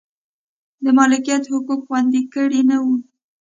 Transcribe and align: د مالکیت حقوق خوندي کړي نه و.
د 0.83 0.85
مالکیت 0.97 1.43
حقوق 1.53 1.79
خوندي 1.87 2.21
کړي 2.33 2.61
نه 2.69 2.77
و. 2.83 2.85